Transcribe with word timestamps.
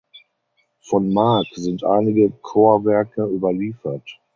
Von 0.87 1.13
Marc 1.13 1.45
sind 1.53 1.83
einige 1.83 2.31
Chorwerke 2.31 3.21
überliefert. 3.25 4.17